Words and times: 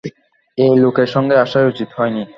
এই 0.57 0.73
লোকের 0.83 1.07
সঙ্গে 1.07 1.35
আসাই 1.37 1.65
উচিত 1.67 1.89
হয় 1.97 2.11
নি। 2.11 2.23